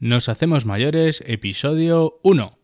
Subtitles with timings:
[0.00, 2.57] Nos hacemos mayores, episodio 1.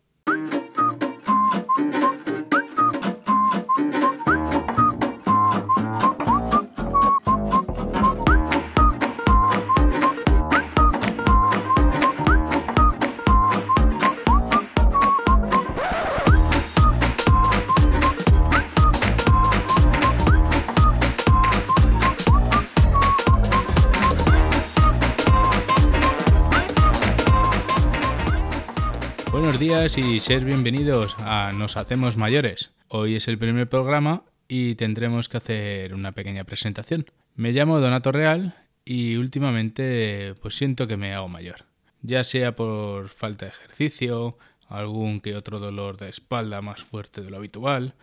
[29.44, 32.70] Buenos días y ser bienvenidos a Nos Hacemos Mayores.
[32.89, 37.05] Hoy es el primer programa y tendremos que hacer una pequeña presentación.
[37.34, 38.55] Me llamo Donato Real
[38.86, 41.66] y últimamente pues siento que me hago mayor.
[42.00, 47.28] Ya sea por falta de ejercicio, algún que otro dolor de espalda más fuerte de
[47.28, 47.97] lo habitual.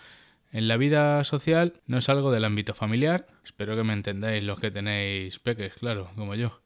[0.51, 4.59] En la vida social no es algo del ámbito familiar, espero que me entendáis los
[4.59, 6.61] que tenéis peques, claro, como yo.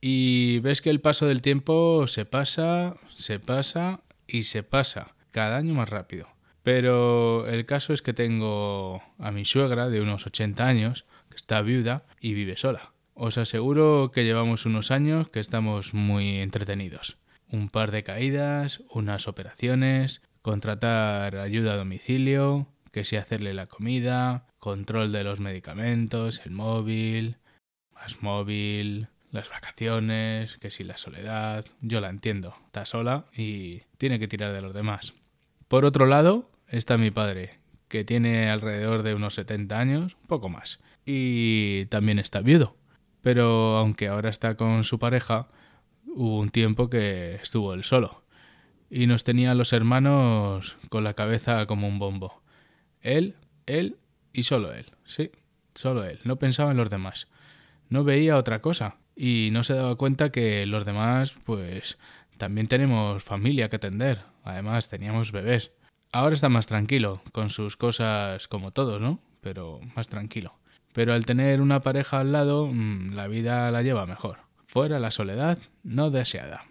[0.00, 5.56] Y ves que el paso del tiempo se pasa, se pasa y se pasa cada
[5.56, 6.28] año más rápido.
[6.62, 11.62] Pero el caso es que tengo a mi suegra de unos 80 años, que está
[11.62, 12.92] viuda y vive sola.
[13.14, 17.18] Os aseguro que llevamos unos años que estamos muy entretenidos.
[17.48, 24.46] Un par de caídas, unas operaciones, contratar ayuda a domicilio, que si hacerle la comida,
[24.58, 27.36] control de los medicamentos, el móvil,
[27.94, 34.18] más móvil, las vacaciones, que si la soledad, yo la entiendo, está sola y tiene
[34.18, 35.14] que tirar de los demás.
[35.68, 37.58] Por otro lado, está mi padre,
[37.88, 42.76] que tiene alrededor de unos 70 años, poco más, y también está viudo.
[43.22, 45.48] Pero aunque ahora está con su pareja,
[46.06, 48.24] hubo un tiempo que estuvo él solo,
[48.88, 52.42] y nos tenía los hermanos con la cabeza como un bombo.
[53.00, 53.36] Él,
[53.66, 53.98] él
[54.32, 55.30] y solo él, sí,
[55.74, 57.28] solo él, no pensaba en los demás.
[57.88, 61.98] No veía otra cosa y no se daba cuenta que los demás, pues,
[62.38, 64.22] también tenemos familia que atender.
[64.44, 65.72] Además, teníamos bebés.
[66.12, 69.20] Ahora está más tranquilo, con sus cosas como todos, ¿no?
[69.40, 70.54] Pero más tranquilo.
[70.92, 74.38] Pero al tener una pareja al lado, mm, la vida la lleva mejor.
[74.64, 76.64] Fuera la soledad no deseada.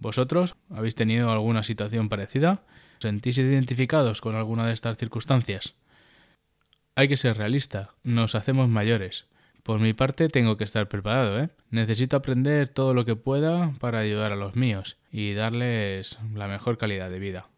[0.00, 2.62] ¿Vosotros habéis tenido alguna situación parecida?
[2.96, 5.74] ¿Os ¿Sentís identificados con alguna de estas circunstancias?
[6.96, 9.26] Hay que ser realista, nos hacemos mayores.
[9.68, 11.50] Por mi parte tengo que estar preparado, ¿eh?
[11.68, 16.78] Necesito aprender todo lo que pueda para ayudar a los míos y darles la mejor
[16.78, 17.50] calidad de vida.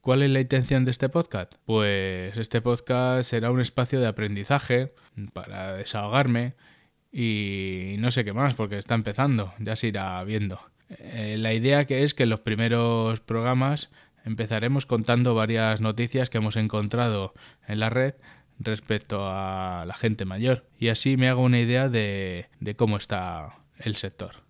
[0.00, 1.52] ¿Cuál es la intención de este podcast?
[1.66, 4.94] Pues este podcast será un espacio de aprendizaje
[5.34, 6.54] para desahogarme
[7.12, 10.58] y no sé qué más porque está empezando, ya se irá viendo.
[10.88, 13.90] Eh, la idea que es que en los primeros programas
[14.24, 17.34] empezaremos contando varias noticias que hemos encontrado
[17.68, 18.14] en la red
[18.58, 23.58] respecto a la gente mayor y así me hago una idea de, de cómo está
[23.78, 24.44] el sector.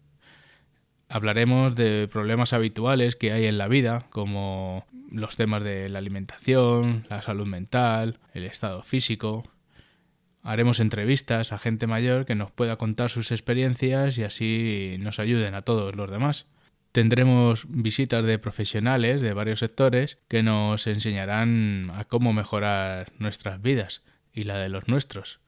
[1.08, 7.06] Hablaremos de problemas habituales que hay en la vida, como los temas de la alimentación,
[7.08, 9.44] la salud mental, el estado físico.
[10.42, 15.54] Haremos entrevistas a gente mayor que nos pueda contar sus experiencias y así nos ayuden
[15.54, 16.46] a todos los demás.
[16.94, 24.04] Tendremos visitas de profesionales de varios sectores que nos enseñarán a cómo mejorar nuestras vidas
[24.32, 25.40] y la de los nuestros.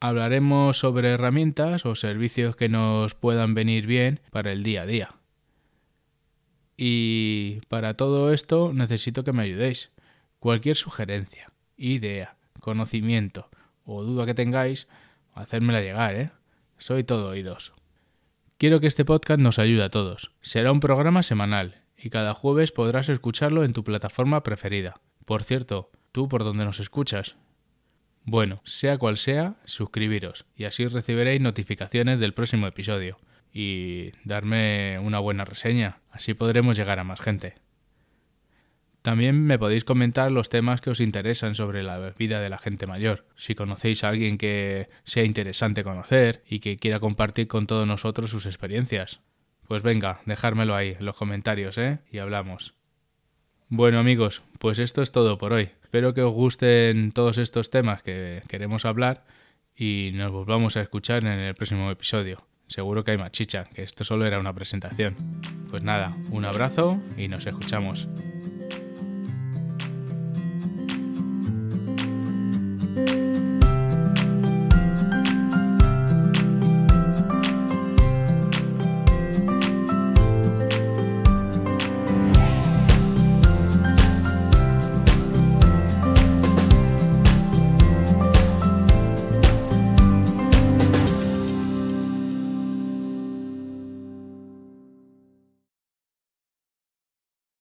[0.00, 5.14] Hablaremos sobre herramientas o servicios que nos puedan venir bien para el día a día.
[6.76, 9.92] Y para todo esto necesito que me ayudéis.
[10.40, 13.48] Cualquier sugerencia, idea, conocimiento
[13.84, 14.88] o duda que tengáis,
[15.34, 16.32] hacérmela llegar, ¿eh?
[16.78, 17.72] Soy todo oídos.
[18.62, 20.30] Quiero que este podcast nos ayude a todos.
[20.40, 25.00] Será un programa semanal y cada jueves podrás escucharlo en tu plataforma preferida.
[25.24, 27.34] Por cierto, ¿tú por dónde nos escuchas?
[28.22, 33.18] Bueno, sea cual sea, suscribiros y así recibiréis notificaciones del próximo episodio.
[33.52, 37.56] Y darme una buena reseña, así podremos llegar a más gente.
[39.02, 42.86] También me podéis comentar los temas que os interesan sobre la vida de la gente
[42.86, 43.26] mayor.
[43.36, 48.30] Si conocéis a alguien que sea interesante conocer y que quiera compartir con todos nosotros
[48.30, 49.20] sus experiencias.
[49.66, 51.98] Pues venga, dejármelo ahí en los comentarios, ¿eh?
[52.12, 52.74] Y hablamos.
[53.68, 55.70] Bueno amigos, pues esto es todo por hoy.
[55.82, 59.24] Espero que os gusten todos estos temas que queremos hablar
[59.74, 62.46] y nos volvamos a escuchar en el próximo episodio.
[62.68, 65.16] Seguro que hay más chicha, que esto solo era una presentación.
[65.70, 68.08] Pues nada, un abrazo y nos escuchamos.